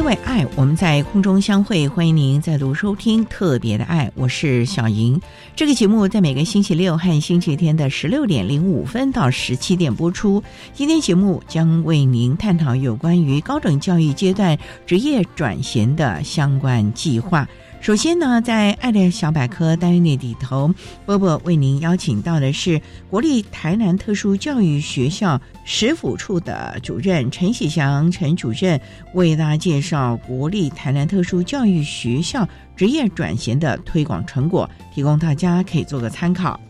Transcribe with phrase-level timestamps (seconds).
[0.00, 1.86] 因为爱，我们在空中相会。
[1.86, 5.20] 欢迎您再度收听《特别的爱》，我是小莹。
[5.54, 10.42] 这个节目在每个星期六和星期天的十六点零五分到十七点播出。
[10.72, 17.46] 今天节目将为您探讨有关于高等教育阶段职业转型的相关计划。
[17.80, 20.70] 首先呢，在爱的小百科单元里头，
[21.06, 22.78] 波波为您邀请到的是
[23.08, 28.78] 国立台南特殊教育学校食辅处的主任陈喜祥陈主任，
[29.14, 36.60] 为大家介绍国立台南特殊教育学校职业转型的推广成果，提供大家可以做个参考。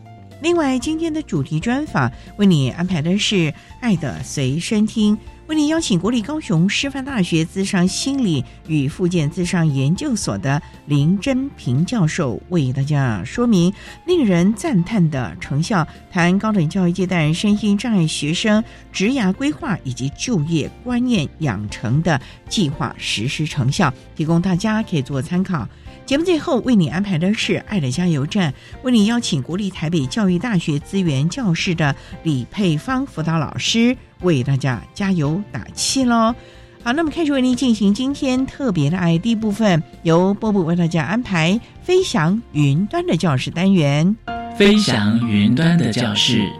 [0.40, 3.34] 另外，今天的主题专访为你安排的是
[3.80, 5.16] 《爱的随身听》。
[5.50, 13.74] 为您邀请国立高雄师范大学资商心理与附件资商研究所的林真平教授，为大家说明
[14.06, 25.68] 令人赞叹的成效，谈高等教育阶段身心障碍学生职涯规划以及就业观念养成的计划实施成效，提供大家可以做参考。
[26.06, 28.54] 节目最后为你安排的是爱的加油站，
[28.84, 36.34] 为你邀请国立台北教育大学资源教室的李佩芳辅导老师为大家加油打气喽。
[36.82, 44.16] 好，那么开始为您进行今天特别的爱第一部分，由波波为大家安排飞翔云端的教室单元。
[44.56, 46.50] 飞翔云端的教室，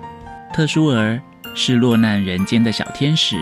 [0.53, 1.20] 特殊儿
[1.54, 3.37] 是落难人间的小天使，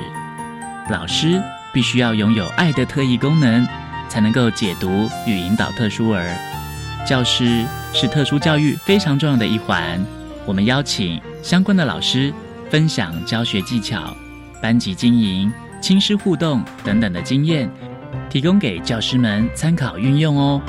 [0.90, 1.42] 老师
[1.72, 3.66] 必须要拥有爱的特异功能。
[4.10, 6.34] 才能够解读与引导特殊儿，
[7.06, 7.62] 教师
[7.92, 10.02] 是特殊教育非常重要的一环。
[10.46, 12.32] 我们邀请相关的老师
[12.70, 14.14] 分享教学技巧、
[14.62, 17.70] 班级经营、亲师互动等等的经验，
[18.28, 20.60] 提供给教师们参考运用哦。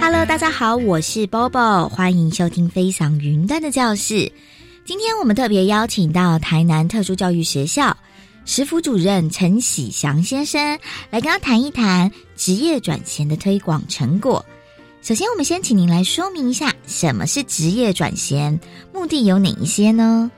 [0.00, 4.30] Hello，大家好，我是 Bobo，欢迎收听飞翔云端的教室。
[4.84, 7.96] 今天我们特别邀请到台南特殊教育学校。
[8.44, 10.76] 食府主任陈喜祥先生
[11.10, 14.44] 来跟他谈一谈职业转型的推广成果。
[15.02, 18.60] 首先，我们先请您来说明一下什么是职业转型，
[18.94, 20.30] 目的有哪一些呢？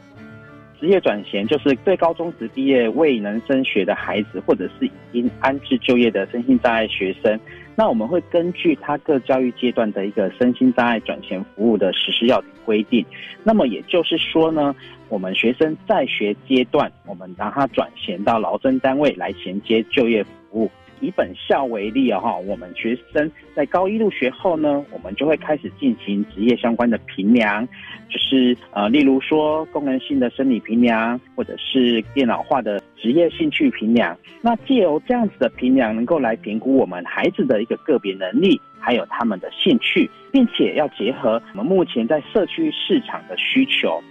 [0.81, 7.39] 职业转型就是对高中职毕业未能升学的孩子，或者是已经安置就业的身心障碍学生。
[7.77, 13.05] 那我们会根据他各教育阶段的一个身心障碍转型服务的实施要点规定。
[13.43, 14.75] 那么也就是说呢，
[15.11, 20.71] 我们学生在学阶段，我们让他转衔到劳征单位来衔接就业服务。
[21.05, 27.67] 以本校为例啊，哈，我们学生在高一入学后呢，我们就会开始进行职业相关的评量，
[28.09, 34.17] 就是呃，例如说功能性的生理评量，或者是电脑化的职业兴趣评量。
[34.41, 44.03] 那借由这样子的评量，能够来评估我们孩子的一个个别能力，还有他们的兴趣，并且要结合我们目前在社区市场的需求。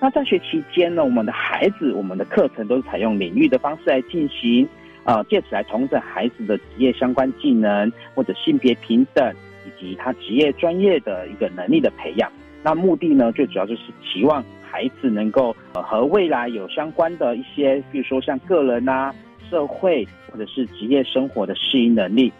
[0.00, 4.66] 那在学期间呢，我们的孩子，我们的课程都是采用领域的方式来进行。
[5.04, 9.34] 啊，借此来重整孩子的职业相关技能，或者性别平等，
[9.66, 12.30] 以及他职业专业的一个能力的培养。
[12.62, 19.14] 那目的呢，最主要就是期望孩子能够呃和未来有相关的一些，比如说像个人啊、
[19.48, 22.32] 社会或者是职业生活的适应能力。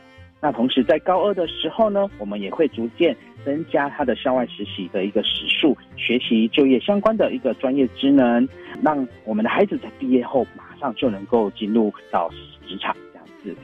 [0.43, 3.15] 那同时在高二的时候呢，我们也会逐渐
[3.45, 8.49] 增加他的校外实习的一个时数，学习就业相关的一个专业职能，
[8.83, 12.29] 让我们的孩子在毕业后马上就能够进入到。
[12.71, 13.57] 职场这样子，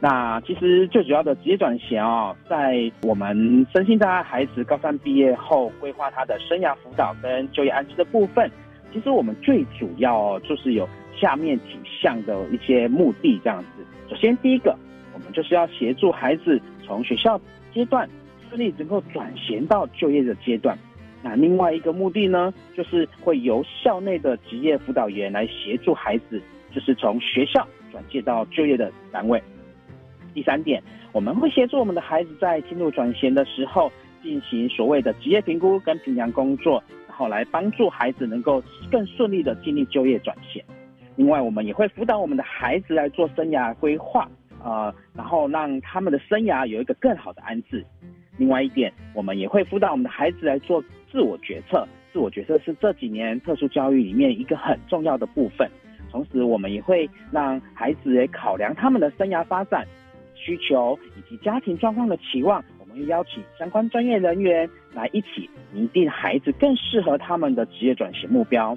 [0.00, 8.50] 那其实最主要的职业转型哦，在我们身心障碍孩子高三毕业后规划他的生涯辅导跟就业安置的部分，
[8.94, 10.88] 其实我们最主要就是有
[11.20, 13.84] 下面几项的一些目的这样子。
[14.08, 14.74] 首先第一个，
[15.12, 17.38] 我们就是要协助孩子从学校
[17.74, 18.08] 阶段
[18.48, 20.78] 顺利能够转型到就业的阶段。
[21.22, 26.40] 那另外一个目的呢，就是会由校内的职业辅导员来协助孩子，
[26.74, 29.42] 就是从学校转介到就业的单位。
[30.32, 30.82] 第三点，
[31.12, 40.64] 我们会协助我们的孩子在进入转衔的时候，进行所谓的职业评估跟评量工作，然后来帮助孩子能够更顺利的经历就业转衔。
[41.16, 44.26] 另外，我们也会辅导我们的孩子来做生涯规划，
[44.64, 47.84] 呃，然后让他们的生涯有一个更好的安置。
[48.38, 51.86] 另外一点，我们也会辅导我们的孩子来做自我决策。
[52.12, 55.70] 自我决策是这几年特殊教育里面一个很重要的部分。
[56.10, 59.86] 同时，我们也会让孩子也考量他们的生涯发展。
[60.34, 68.76] 需求以及家庭状况的期望，我们会邀请相关专业人员来一起拟定孩子更适合他们的职业转型目标。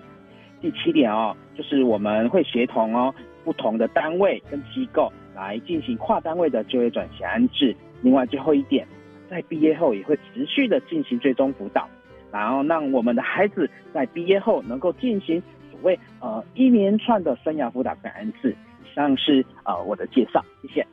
[0.59, 3.15] 第七点哦，就是我们会协同哦
[3.45, 7.73] 不同的单位跟机构来进行跨单位的就业转型安置。
[8.01, 8.85] 另外最后一点，
[9.29, 11.87] 在毕业后也会持续的进行追踪辅导，
[12.33, 15.39] 然后让我们的孩子在毕业后能够进行
[15.69, 18.55] 所谓呃一连串的生涯辅导跟安置。
[18.81, 20.85] 以上是呃我的介绍，谢谢。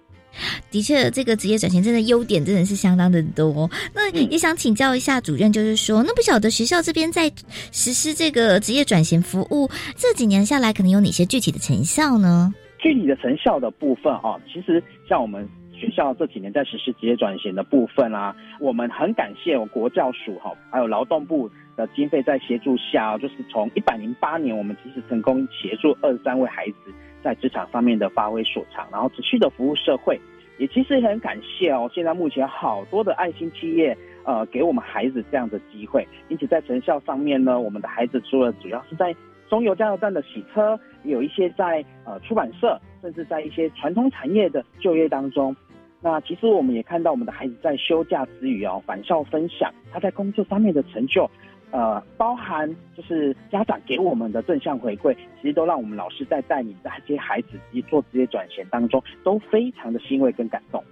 [0.71, 3.69] 的确，这个职业转型真的优点真的是相当的多。
[3.93, 7.29] 那也想请教一下主任，就是说，那不晓得学校这边在
[7.73, 12.55] 实施这个职业转型服务这几年下来，可能有哪些具体的成效呢？
[12.79, 15.47] 具体的成效的部分啊，其实像我们
[15.81, 26.93] 学校这几年在实施职业转型的部分啊，我们很感谢我国教署哈，还有劳动部的经费在协助下，就是从一百零八年，我们其实成功协助二十三位孩子
[27.23, 30.21] 在职场上面的发挥所长，然后持续的服务社会。
[30.59, 36.07] 也其实也很感谢哦，现在目前好多的爱心企业，呃，给我们孩子这样的机会。
[36.29, 39.17] 因此在成效上面呢，我们的孩子除了主要是在
[39.49, 45.57] 中油加油站的洗车，有一些在呃出版社，甚至在一些传统产业的就业当中。
[46.03, 51.31] 那其实我们也看到我们的孩子在休假之余哦，返校分享他在工作方面的成就。
[51.73, 60.83] 呃，包含就是家长给我们的正向回馈，其实都让我们老师在带领这些孩子及做职业转型当中，都非常的欣慰跟感动。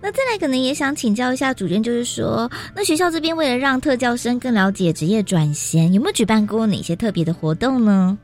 [0.00, 8.16] 那再来，可能也想请教一下主任，就是说，那学校这边为了让特教生更了解职业转型，有没有举办过哪些特别的活动呢？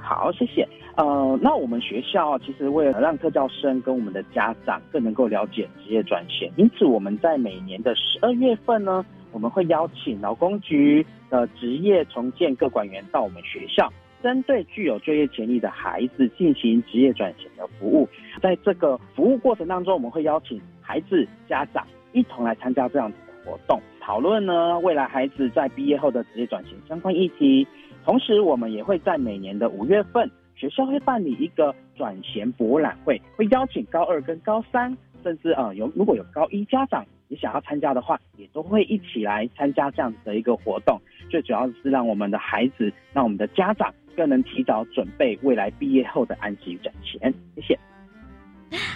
[0.00, 0.68] 好，谢谢。
[1.00, 9.04] 呃，那我们学校其实为了让特教生跟我们的家长更能够了解职业转型，因此我们在每年的十二月份呢。
[9.32, 13.88] 我们会邀请劳工局的职业重建各管员到我们学校，
[14.20, 18.08] 针对具有就业潜力的孩子进行职业转型的服务。
[18.42, 27.64] 在这个服务过程当中，我们会邀请孩子家长一同来参加这样子的活动，讨论呢未来孩子在毕业后的职业转型相关议题。
[28.04, 30.28] 同时，我们也会在每年的五月份，
[30.60, 37.02] 学校会办理一个转衔博览会，会邀请高二跟高三，甚至呃有如果有高一家长。
[37.28, 41.00] 你想要参加的话，也都会一起来参加这样子的一个活动。
[41.30, 47.32] 最主要是让我们的孩子，让我们的家长更能提早准备未来毕业后的安息转衔。
[47.54, 47.78] 谢谢。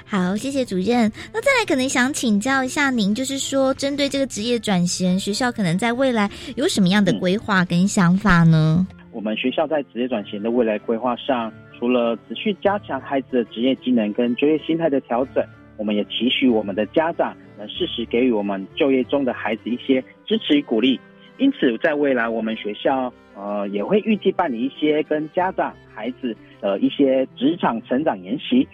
[0.05, 1.10] 好，谢谢主任。
[1.32, 8.84] 那再来，可能想请教一下您，就是说，针对这个职业转型，学校可能在未来有什么样的规划跟想法呢？
[9.14, 15.43] 我们学校在职业转型的未来规划上，除了持续加强孩子的职业技能跟就业心态的调整。
[15.77, 20.98] 我们也期许我们的家长能适时给予我们就业中的孩子一些支持与鼓励。
[21.39, 28.67] 因此，在未来我们学校呃也会预计办理一些跟家长、孩子的一些职场成长研习。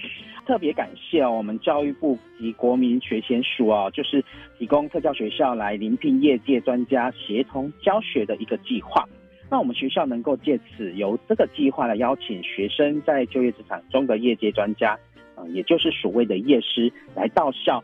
[0.47, 4.25] 特别感谢我们教育部及国民学前署啊，就是
[4.59, 9.07] 提供特教学校来临聘业界专家协同教学的一个计划。
[9.51, 14.97] 那我们学校能够借此由这个计划来邀请学生在就业职场中的业界专家。
[15.37, 17.83] 嗯也就是所谓的业师来到校，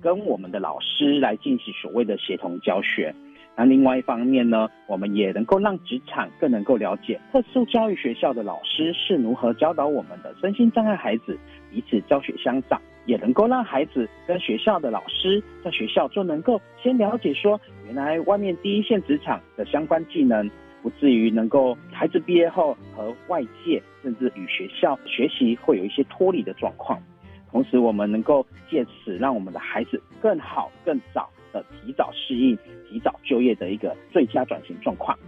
[0.00, 3.12] 跟我们的老师来进行所谓的协同教学。
[3.56, 11.36] 那另外一方面呢，我们也能够让职场更能够了解特殊教育学校的老师是如何教导我们的身心障碍孩子，
[11.72, 20.48] 彼此教学相长，也能够让孩子跟学校的老师在学校就能够先了解说，原来外面第一线职场的相关技能。
[20.86, 27.02] 不至于能够孩子毕业后和外界甚至与学校学习会有一些脱离的状况，
[27.50, 32.56] 同时我们能够借此让我们的孩子更好、更早的提早适应、
[32.88, 35.18] 提早就业的一个最佳转型状况。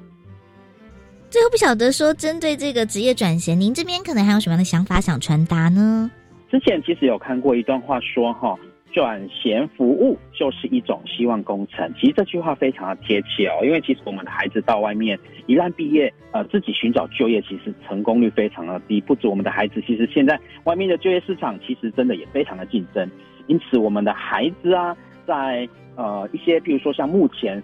[1.29, 6.09] 最后不晓得说，针对这个职业转型，您这边可能还有什么样的想法想传达呢？
[6.49, 8.57] 之前其实有看过一段话说哈。
[8.99, 19.01] 转衔服务就是一种希望工程，其实这句话非常的贴切哦，因为其实我们的孩子到外面一旦毕业，呃，自己寻找就业，其实成功率非常的低。
[19.01, 23.09] 不止我们的孩子，其实现在外面的就业市场其实真的也非常的竞争。
[23.47, 27.63] 因此，我们的孩子啊，在呃一些，比如说像目前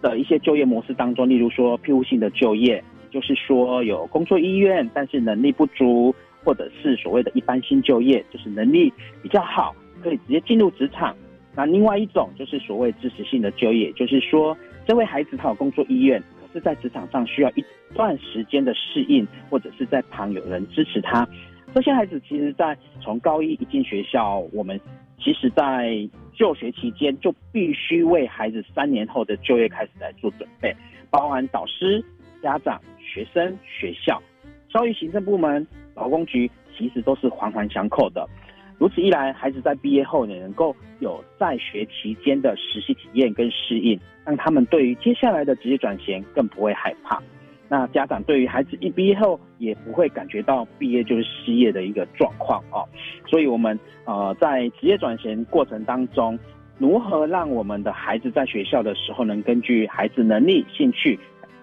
[0.00, 8.90] 的一些就业模式当中，例如说庇护性的就业，就是说有工作意愿，但是能力不足，或者是所谓的一般性就业，就是能力
[9.22, 9.74] 比较好。
[10.02, 11.16] 可以直接进入职场。
[11.54, 14.56] 那另外一种就是所谓支持性的就业，就是说
[14.86, 21.28] 这位孩子他有工作意愿，可是在职场上需要一段时间的适应，或者是在旁有人支持他。
[21.74, 24.78] 这些孩子其实，在从高一一进学校，我们
[25.18, 30.74] 其实在就学期间就必须为孩子三年后的就业开始来做准备，
[31.10, 32.04] 包含导师、
[32.42, 34.22] 家长、学生、学校、
[34.68, 38.28] 教育行政部门、劳工局，其实都是环环相扣的。
[38.82, 47.22] 如此一来，孩子在毕业后也能够有在学期间的实习体验跟适应，让他们对于接下来的职业转型更不会害怕。
[47.68, 52.82] 那家长对于孩子一毕业后也不会感觉到毕业就是失业的一个状况哦。
[53.28, 56.36] 所以，我们呃在职业转型过程当中，
[56.76, 61.16] 如何让我们的孩子在学校的时候能根据孩子能力、兴趣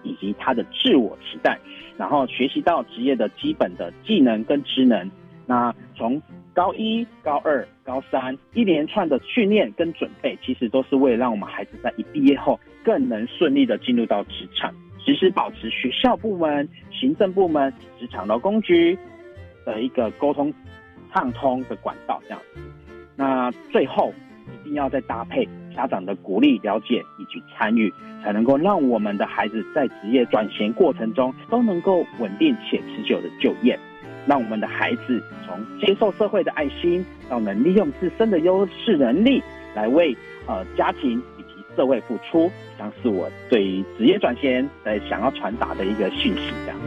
[0.04, 1.58] 以及他的自我期待，
[1.98, 5.10] 然后学习到职业的基本的技能跟职能。
[5.46, 18.98] 那从高一、高二、高三一连串的训练跟准备，其实都是为了让我们孩子在一毕业后更能顺利的进入到职场，时时保持学校部门、行政部门、职场劳工局
[19.64, 20.52] 的一个沟通
[21.12, 22.60] 畅通的管道，这样子。
[23.16, 24.12] 那最后
[24.62, 27.92] 一定要再搭配家长的鼓励、了解以及参与，
[28.22, 33.78] 才能够让我们的孩子在职业转型过程中都能够稳定且持久的就业。
[34.30, 39.42] 让我们的孩子从接受社会的爱心，到能利用自身的优势能力
[39.74, 46.52] 来为呃家庭以及社会付出，将是我对于职业转型呃想要传达的一个讯息。
[46.64, 46.78] 这样。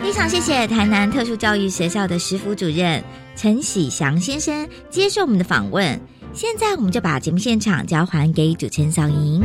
[0.00, 3.04] 非常谢谢台南特殊教育学校的食辅主任
[3.36, 6.00] 陈喜祥先生接受我们的访问。
[6.32, 9.42] 现在我们就把节目现场交还给主持人小莹。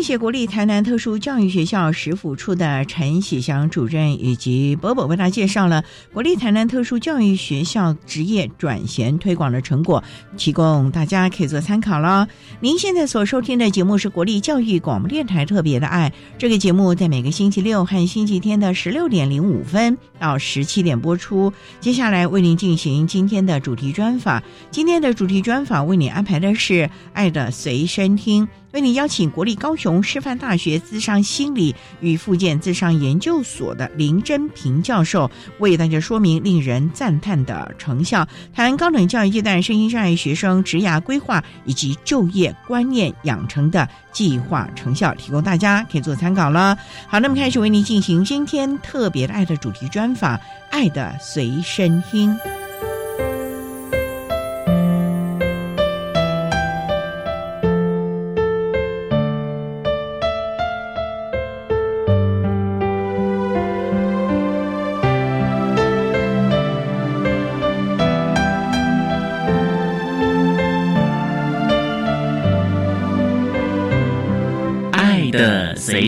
[0.00, 10.02] 谢谢国立台南特殊教育学校食辅处的陈喜祥主任以及伯伯为大家介绍了国立台南特殊教育学校职业转衔推广的成果，
[10.38, 12.26] 提供大家可以做参考了。
[12.60, 21.52] 您现在所收听的节目是国立教育广播电台特别的爱，这个节目在每个星期六和星期天的十六点零五分到十七点播出。
[21.78, 26.72] 接下来为您进行今天的主题专访，今天的主题专访为您安排的是
[27.12, 28.46] 《爱的随身听》。
[28.72, 46.76] 为你邀请国立高雄师范大学资商心理与附件资商研究所的林真平教授，为大家说明令人赞叹的成效，谈高等教育阶段身心障碍学生职涯规划以及就业观念养成的计划成效，提供大家可以做参考了。
[47.08, 50.36] 好，那么开始为您进行今天特别的爱的主题专访，
[50.70, 52.32] 《爱的随身听》。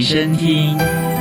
[0.02, 1.11] 身听。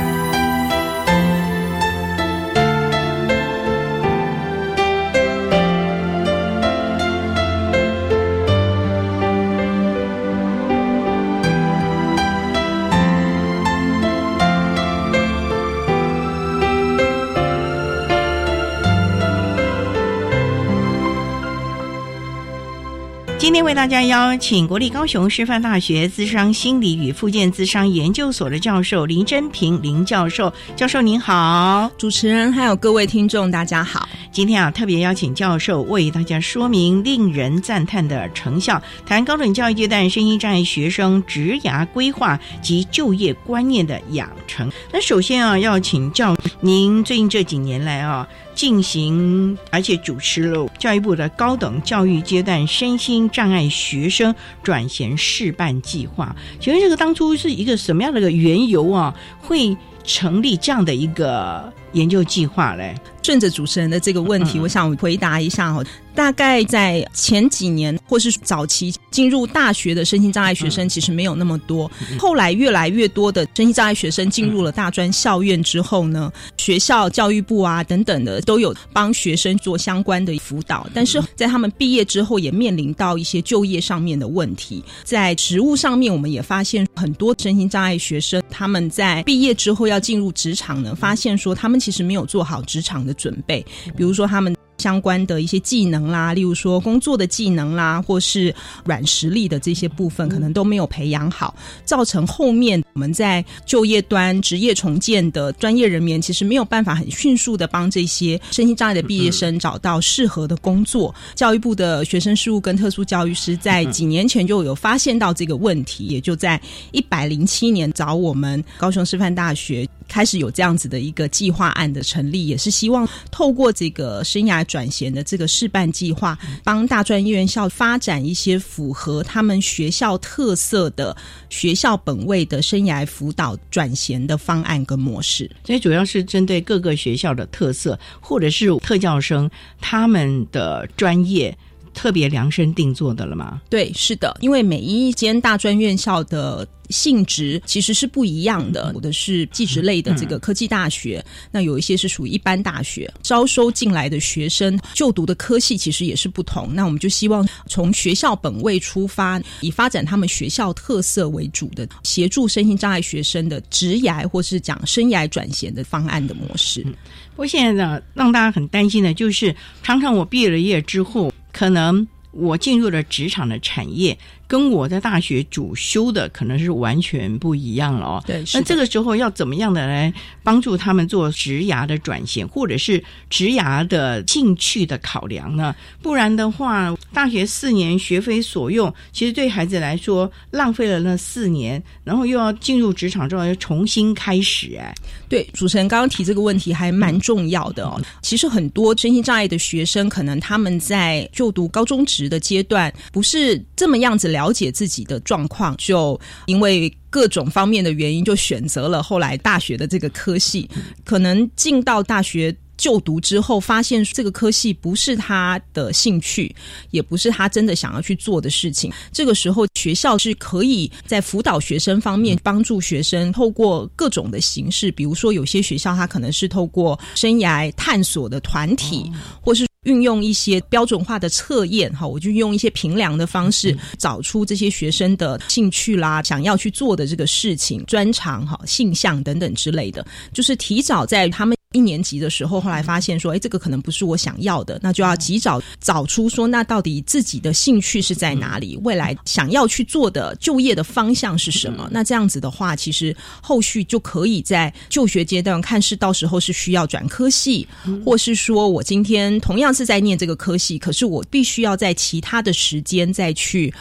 [23.42, 34.08] 今天为大家邀请国立高雄师范大学资商心理与附件资商研究所的教授林真平林教授，教授您好，主持人还有各位听众大家好。
[34.30, 44.70] 今天啊特别邀请教授为大家说明令人赞叹的成效，谈高等教育阶段身心障碍学生职涯规划及就业观念的养成。
[44.92, 48.24] 那首先啊要请教您最近这几年来啊。
[48.54, 56.34] 进行，而且主持了教育部的高等教育阶段身心障碍学生转衔示范计划。
[56.60, 59.14] 请问这个当初是一个什么样的一个缘由啊？
[59.40, 62.94] 会成立这样的一个研究计划嘞？
[63.22, 65.82] 顺着主持人的这个问题，我想回答一下哈。
[66.14, 71.90] 大概在前几年或是早期进入大学的身心障碍学生，其实没有那么多。
[72.18, 80.86] 后来越来越多的身心障碍学生进入了大专校院之后呢，学校、教育部啊等等的都有帮学生做相关的辅导。
[80.92, 84.84] 但是在他们毕业之后，也面临到一些就业上面的问题。
[85.04, 93.64] 在职务上面，我们也发现很多身心障碍学生他们在毕业之后要进入职场呢，发现说他们其实没有做好职场的准备，
[93.96, 94.54] 比如说他们。
[94.78, 98.52] 相关的一些技能啦，例如说工作的技能啦，或是
[98.84, 111.14] 软实力的这些部分，可能都没有培养好，造成后面我们在就业端职业重建的专业人员，其实没有办法很迅速的帮这些身心障碍的毕业生找到适合的工作。
[111.36, 116.60] 教育部的学生事务跟特殊教育师在几年前就有发现到这个问题，也就在
[116.90, 119.88] 一百零七年找我们高雄师范大学。
[120.12, 131.16] 开始有这样子的一个计划案的成立，也是希望透过这个生涯转衔的这个示范计划，帮大专院校发展一些符合他们学校特色的
[131.48, 135.50] 学校本位的生涯辅导转衔的方案跟模式。
[135.64, 139.50] 所以主要是针对各个学校的特色，或者是特教生
[139.80, 141.56] 他们的专业。
[141.94, 143.60] 特别量身定做的了吗？
[143.70, 156.74] 对，是的，因为每一间大专院校的性质其实是不一样的，有的是技职类的这个科技大学，那有一些是属于一般大学，招收进来的学生就读的科系其实也是不同。
[156.74, 166.82] 那我们就希望从学校本位出发，以发展他们学校特色为主的，协助身心障碍学生的职涯或是讲生涯转型的方案的模式。
[167.30, 171.32] 不过现在呢，让大家很担心的就是，常常我毕业了业之后。
[171.52, 174.18] 可能我进入了职场的产业。
[174.52, 178.24] 跟我在大学主修的可能是完全不一样了哦。
[178.26, 185.74] 对，那这个时候要怎么样的来帮助他们做职涯的转型，或者是职涯的兴趣的考量呢？
[186.02, 194.76] 不然的话，大学四年学非所用，其实对孩子来说浪费了那四年，然后又要进入职场之后又重新开始。
[194.78, 194.94] 哎，
[195.30, 197.98] 对，主持人刚刚提这个问题还蛮重要的哦。
[198.20, 204.41] 其实很多身心障碍的学生，可能他们在就读高中职的阶段，不是这么样子了。
[204.42, 210.68] 了解自己的状况，就因为各种方面的原因，就选择了后来大学的这个科系。
[211.04, 216.52] 可能进到大学就读之后，发现这个科系不是他的兴趣，
[216.90, 218.92] 也不是他真的想要去做的事情。
[219.12, 229.08] 这个时候，学校是可以在辅导学生方面帮助学生，透过各种的形式，比如说有些学校它可能是透过生涯探索的团体，
[229.40, 229.64] 或是。
[229.84, 241.56] 运用一些标准化的测验，哈，我就用一些评量的方式，找出这些学生的兴趣啦，想要去做的这个事情、专长、哈、性向等等之类的，就是提早在他们。
[241.72, 248.78] 一年级的时候，后来发现说，哎，这个可能不是我想要的，那就要及早找出说，那到底自己的兴趣是在哪里？
[248.82, 251.88] 未来想要去做的就业的方向是什么？
[251.90, 257.66] 那这样子的话，其实后续就可以在就学阶段看是到时候是需要转科系，
[258.04, 263.72] 或是说我今天同样是在念这个科系，可是我必须要在其他的时间再去。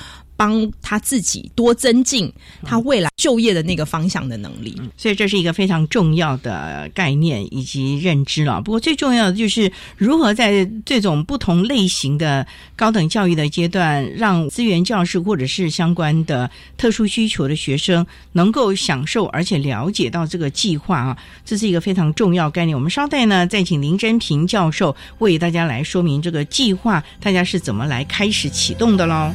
[0.42, 8.60] 帮他自己多增进他未来就业的那个方向的能力，所以这是一个非常重要的概念以及认知了。
[8.60, 22.76] 不过最重要的就是如何在这种不同类型的高等教育的阶段，让资源教师或者是相关的特殊需求的学生能够享受而且了解到这个计划啊，这是一个非常重要概念。
[22.76, 29.32] 我们稍待呢，再请林真平教授为大家来说明这个计划，大家是怎么来开始启动的喽。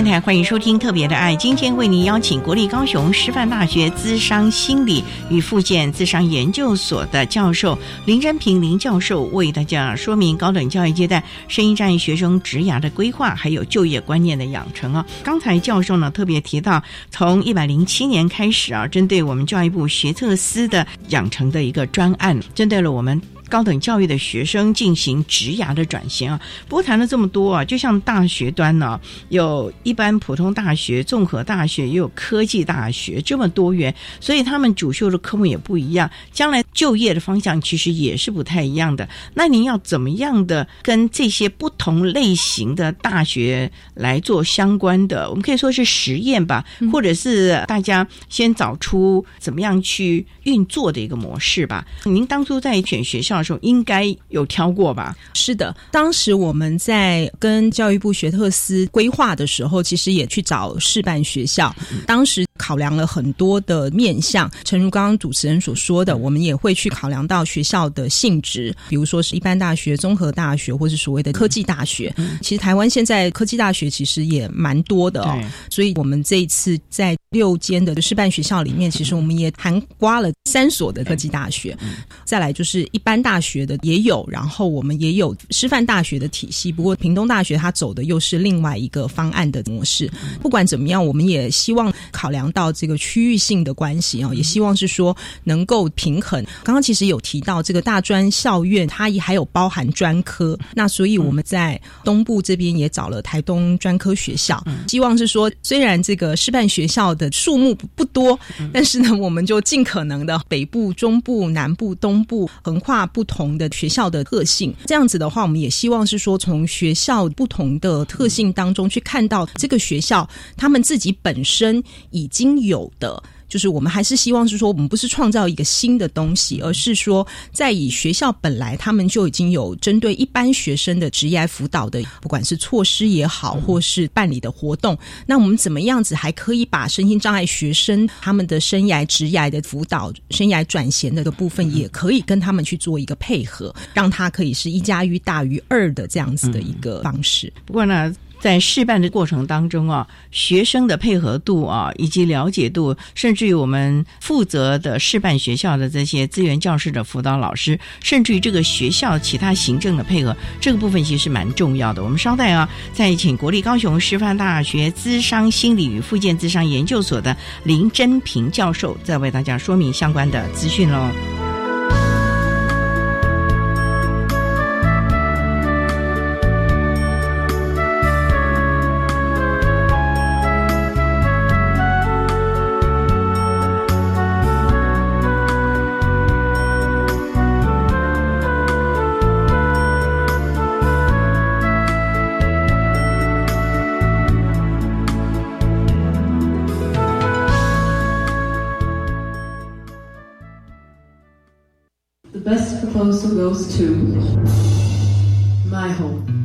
[0.00, 1.34] 电台，欢迎收听《特别的爱》。
[1.36, 15.04] 今天为您邀请国立高雄师范大学资商心理与附件资商研究所的教授林真平林教授，为大家说明高等教育阶段声音障碍学生职涯的规划，还有就业观念的养成啊。
[15.22, 23.20] 刚才教授呢特别提到，从一百零七年开始啊，针对我们教育部学测司的养成的一个专案，针对了我们。
[23.50, 39.08] 高等教育的学生进行职涯的转型啊，不过谈了这么多啊，就像大学端呢，有一般普通大学、综合大学，也有科技大学，这么多元，所以他们主修的科目也不一样，将来就业的方向其实也是不太一样的。
[39.34, 45.28] 那您要怎么样的跟这些不同类型的大学来做相关的？
[45.28, 51.84] 我们可以说是实验吧，或者是大家先找出怎么样去运作的一个模式吧。
[52.04, 53.39] 您当初在选学校。
[53.42, 55.16] 时候应该有挑过吧？
[55.34, 61.74] 是的，当时我们在跟教育部学特司规划的时候，其实也去找示范学校。
[62.06, 72.14] 当时考量了很多的面向，诚如刚刚主持人所说的，我们也会去考量到学校的性质，比如说是一般大学、综合大学，或是所谓的科技大学。
[72.42, 81.76] 其实台湾现在科技大学其实也蛮多的哦，所以我们这一次在六间的示范学校里面，其实我们也含刮了三所的科技大学。
[82.24, 83.29] 再来就是一般大。
[83.30, 86.72] 大学的也有，然后我们也有师范大学的体系。
[86.72, 90.10] 不过屏东大学它走的又是另外一个方案的模式。
[90.42, 96.44] 不管怎么样，我们也希望考量到这个区域性的关系啊，也希望是说能够平衡。
[96.64, 100.58] 刚刚其实有提到这个大专校院，它也还有包含专科。
[100.74, 108.36] 那所以我们在东部这边也找了台东专科学校，希望是说虽然这个师范学校的数目不多，
[108.72, 113.06] 但是呢，我们就尽可能的北部、中部、南部、东部横跨。
[113.12, 123.22] 不不同的学校的特性，这样子的话，我们也希望是说，从学校不同的特性当中去看到这个学校他们自己本身已经有的。
[123.50, 147.52] 就是我们还是希望是说，我们不是创造一个新的东西，而是说，在以学校本来他们就已经有针对一般学生的职业辅导的，不管是措施也好，或是办理的活动，那我们怎么样子还可以把身心障碍学生他们的生涯职业的辅导、生涯转型的个部分，也可以跟他们去做一个配合，让他可以是一加一大于二的这样子的一个方式。
[147.66, 148.14] 不过呢。
[148.40, 162.02] 在试办的过程当中啊，学生的配合度啊，以及了解度，甚至于我们负责的试办学校的这些资源教师的辅导老师，甚至于这个学校其他行政的配合，这个部分其实蛮重要的。
[162.02, 171.39] 我们稍待啊，再请国立高雄师范大学资商心理与附件资商研究所的林真平教授，再为大家说明相关的资讯喽。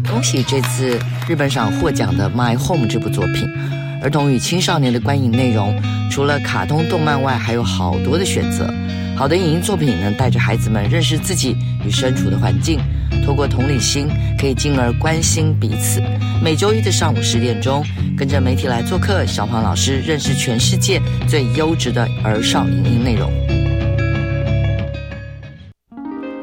[0.10, 3.48] 恭喜这次日本赏获奖的《My Home》这部作品，
[4.02, 5.74] 儿童与青少年的观影内容
[6.12, 8.70] 除了卡通动漫外，还有好多的选择。
[9.16, 12.80] 好的影音作品能带着孩子们认识自己与身处的环境，
[13.26, 16.02] 透过同理心，可以进而关心彼此。
[16.44, 17.82] 每周一的上午十点钟，
[18.18, 23.32] 跟着媒体来做客，小黄老师认识全世界最优质的儿少影音内容。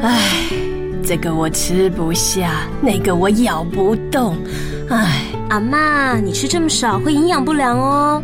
[0.00, 0.48] 唉，
[1.04, 4.36] 这个我吃不下，那个我咬不动。
[4.88, 8.22] 唉，阿妈，你吃这么少会营养不良哦。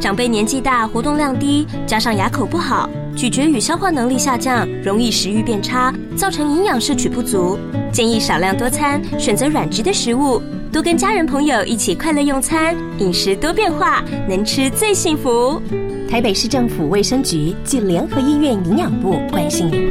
[0.00, 7.58] 长辈年纪大，活动量低，加上牙口不好，咀嚼与消化能力下降，容易食欲变差，造成营养摄取不足。
[7.92, 10.40] 建议少量多餐，选择软质的食物，
[10.72, 15.60] 多跟家人朋友一起快乐用餐，饮食多变化，能吃最幸福。
[16.08, 19.90] 台北市政府卫生局暨联合医院营养部关心你。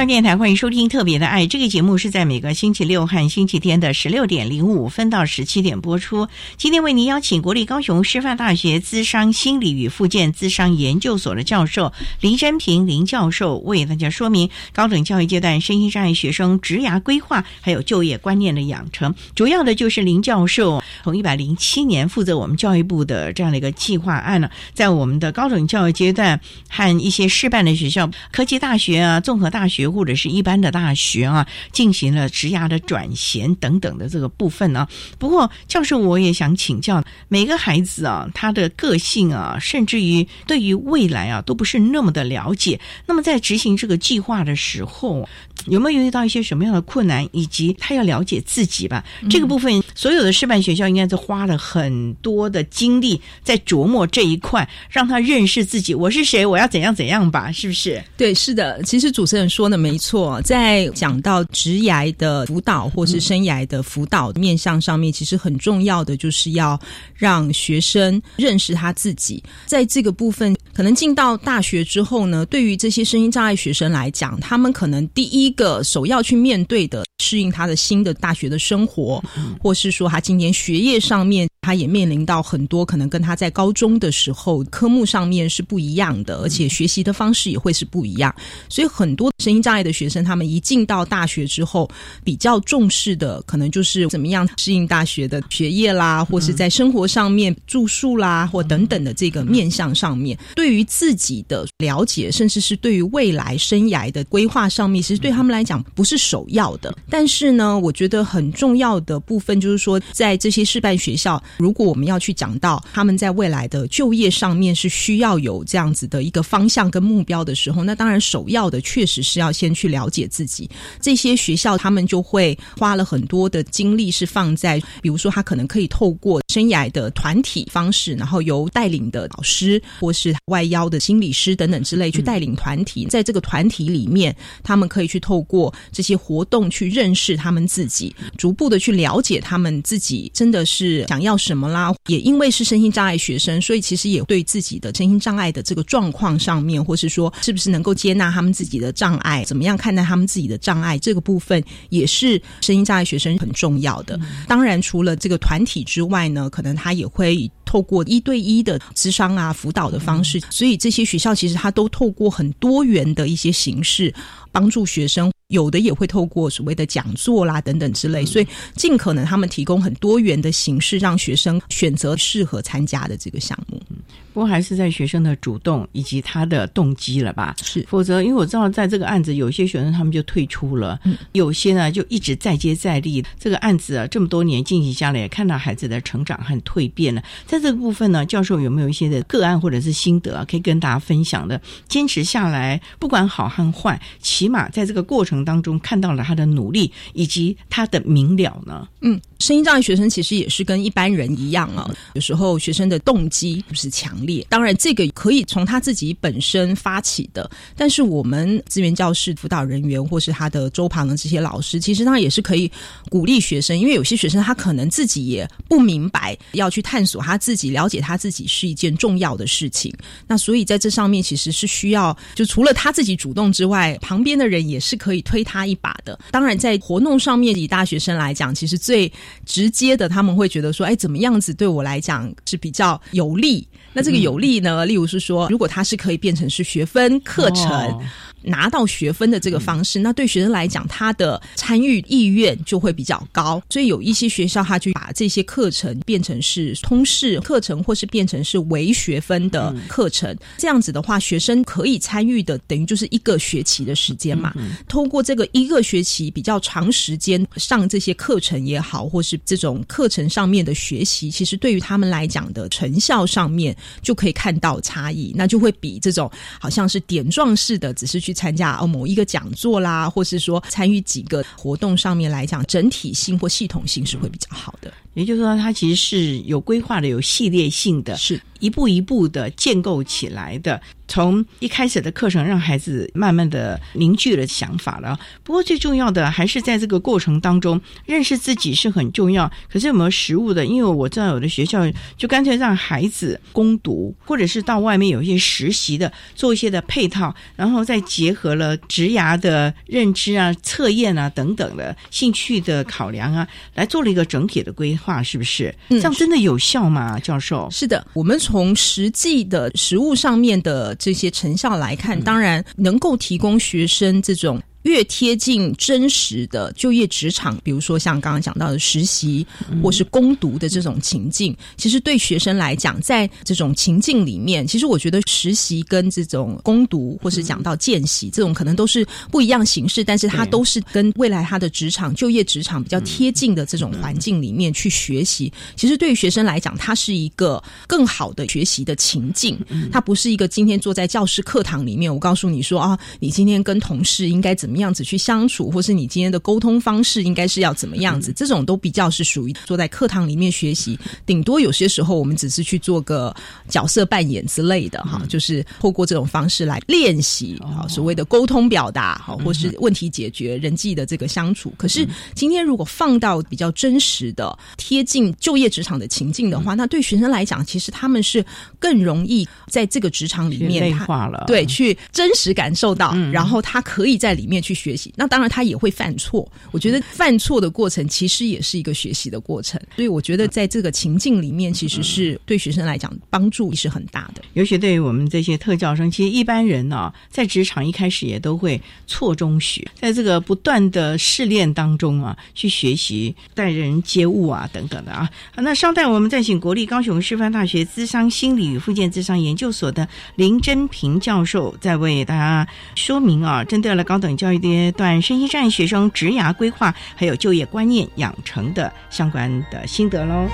[0.00, 6.26] 上电台欢迎收听《特别的爱》这个节目，是在每个星期六和星期天的十六点零五分到十七点播出。
[6.56, 19.14] 今天为您邀请国立高雄师范大学资商心理与附件资商研究所的教授林真平林教授，为大家说明高等教育阶段身心障碍学生职涯规划还有就业观念的养成。
[19.34, 29.89] 主要的就是林教授从一百零七年负责我们教育部的这样的一个计划案呢，在我们的高等教育阶段和一些示范的学校，科技大学啊、综合大学。
[29.90, 34.86] 或者是一般的大学啊，进行了职涯的转衔等等的这个部分呢。
[35.18, 42.78] 不过，教授我也想请教，每个孩子啊，他的个性啊，甚至于对于未来啊，都不是那么的了解。
[43.06, 45.28] 那么，在执行这个计划的时候，
[45.66, 47.26] 有没有遇到一些什么样的困难？
[47.32, 49.04] 以及他要了解自己吧。
[49.28, 57.52] 这个部分，所有的示范学校应该是花了很多的精力在琢磨这一块，让他认识自己，我是谁，我要怎样怎样吧？
[57.52, 58.02] 是不是？
[58.16, 58.82] 对，是的。
[58.82, 66.78] 其实主持人说的没错，在讲到职涯的辅导或是生涯的辅导面向上面，其实很重要的就是要
[67.14, 69.42] 让学生认识他自己。
[69.66, 77.02] 在这个部分，可能进到大学之后呢，对于这些声音障碍学生来讲，他们可能第一个首要去面对的。
[77.22, 79.22] 适应他的新的大学的生活，
[79.62, 88.34] 或是说他今年学业上面，他也面临到很多可能跟他在高中的时候科目上面是不一样的，而且学习的方式也会是不一样。
[88.70, 91.88] 所以很多声音障碍的学生，他们一进到大学之后，
[92.24, 106.94] 比较重视的可能就是怎么样适应大学的学业啦，或是在生活上面住宿啦，或等等的这个面向上面，对于自己的了解，甚至是对于未来生涯的规划上面，其实对他们来讲不是首要的。
[107.08, 120.70] 但是呢，我觉得很重要的部分就是说，在这些示范学校，如果我们要去讲到他们在未来的就业上面是需要有这样子的一个方向跟目标的时候，那当然首要的确实是要先去了解自己。
[121.02, 134.34] 这些学校他们就会花了很多的精力是放在，比如说他可能可以透过生涯的团体方式，然后由带领的老师或是外邀的心理师等等之类去带领团体，在这个团体里面，
[134.64, 137.14] 他们可以去透过这些活动去认。
[137.20, 141.94] 识他们自己，逐步的去了解他们自己，真的是想要什么啦？
[142.06, 154.18] 也因为是身心障碍学生，所以其实也对自己的身心障碍的这个状况上面，或是说是不是能够接纳他们自己的障碍，怎么样看待他们自己的障碍，这个部分也是身心障碍学生很重要的。
[154.48, 164.14] 当然，除了这个团体之外呢，可能他也会透过一对一的咨商啊、辅导的方式，所以这些学校其实他都透过很多元的一些形式
[164.52, 165.30] 帮助学生。
[165.48, 173.82] 有的也会透过所谓的讲座啦等等之类，所以尽可能他们提供很多元的形式，让学生选择适合参加的这个项目。
[174.32, 177.56] 不过还是在学生的主动以及他的动机了吧？
[177.62, 180.98] 是，否则因为我知道在这个案子，有些学生他们就退出了，
[181.32, 183.24] 有些呢就一直再接再厉。
[183.38, 187.20] 这个案子啊，这么多年进行下来，也看到孩子的成长和蜕变了。
[187.46, 191.60] 在这个部分呢，教授有没有一些的个案或者是心得啊可以跟大家分享的？
[191.88, 195.40] 坚持下来，不管好和坏，起码在这个过程。
[195.42, 198.86] 当中看到了他的努力以及他的明了呢？
[199.00, 204.44] 嗯，声音障碍学生其实也是跟一般人一样啊，有时候学生的动机不是强烈。
[204.48, 212.70] 当然，这个可以从他自己本身发起的，但是我们资源教室辅导人员或是他的周旁的这些老师，其实他也是可以
[213.08, 219.94] 鼓励学生，因为有些学生他可能自己也不明白，要去探索他自己，了解他自己是一件重要的事情。
[220.26, 225.20] 那所以在这上面其实是需要，就除了他自己主动之外，旁边的人也是可以。
[225.30, 229.12] 推他一把的，当然在活动上面，以大学生来讲，其实最
[229.46, 233.64] 直接的，他们会觉得说，哎，怎么样子对我来讲是比较有利？
[233.92, 238.00] 那这个有利呢，例如是说，如果它是可以变成是学分课程。
[238.42, 243.62] 拿到学分的这个方式，那对学生来讲，他的参与意愿就会比较高。
[243.70, 250.36] 所以有一些学校，他就把这些课程变成是通识课程，或是变成是微学分的课程。
[250.58, 254.54] 这样子的话，学生可以参与的等于就是一个学期的时间嘛。
[254.88, 265.32] 通过这个一个学期比较长时间上这些课程也好，或是这种课程上面的学习，其实对于他们来讲的成效上面就可以看到差异。
[265.34, 274.92] 那就会比这种好像是点状式的，只是去去参加哦某一个讲座啦，或是说参与几个活动上面来讲，整体性或系统性是会比较好的。
[275.14, 280.80] 也就是说，它其实是有规划的、有系列性的，是一步一步的建构起来的。
[281.08, 285.18] 从一开始的课程，让孩子慢慢的凝聚了想法了。
[285.42, 289.50] 不过最重要的还是在这个过程当中，认识自己是很重要。
[289.68, 290.64] 可是有没有实物的？
[290.64, 291.80] 因为我知道有的学校
[292.16, 305.74] 就干脆让孩子攻读，或者是到外面有一些实习的，做一些的配套，然后再结合了职涯的认知啊、测验啊等等的兴趣的考量啊，来做了一个整体的规划，是不是？
[305.88, 307.18] 这样真的有效吗？
[307.18, 307.68] 教授？
[307.70, 310.94] 是的，我们从实际的实物上面的。
[311.00, 314.60] 这些成效来看，当然能够提供学生这种。
[314.82, 319.46] 越贴近真实的就业职场，比如说像刚刚讲到的实习
[319.82, 335.52] 或是攻读的这种情境，其实对学生来讲，在这种情境里面，其实我觉得实习跟这种攻读或是讲到见习这种，可能都是不一样形式，但是它都是跟未来他的职场就业职场比较贴近的这种环境里面去学习。
[335.76, 339.58] 其实对于学生来讲，它是一个更好的学习的情境，
[339.92, 344.69] 它不是一个今天坐在教室课堂里面，我告诉你说啊，你今天跟同事应该怎。
[344.70, 348.32] 怎么样子去相处，或是你今天的沟通方式应该是要怎么样子？
[348.32, 353.34] 这种都比较是属于坐在课堂里面学习，顶多有些时候我们只是去做个
[353.68, 361.74] 角色扮演之类的哈，就是透过这种方式来练习好所谓的沟通表达好，或是问题解决、人际的这个相处。
[361.76, 362.06] 可是
[362.36, 368.46] 今天如果放到比较真实的、贴近就业职场的情境的话，那对学生来讲，其实他们是
[368.78, 374.59] 更容易在这个职场里面化了，对，去真实感受到，然后他可以在里面。
[374.60, 376.46] 去学习，那当然他也会犯错。
[376.70, 384.42] 我觉得犯错的过程其实也是一个学习的过程，所以我觉得在这个情境里面，其实是对学生来讲帮助是很大的。
[384.52, 395.28] 尤其对于我们这些特教生，其实一般人呢，在职场一开始也都会错中学，在这个不断的试炼当中啊，去学习待人接物啊等等的啊。
[395.56, 404.49] 那稍待，我们再请国立高雄师范大学资商心理与附件资商研究所的林真平教授，再为大家说明啊，针对了高等教。
[404.50, 410.48] 教育阶段身心障碍学生职涯规划，还有就业观念养成的相关的心得喽。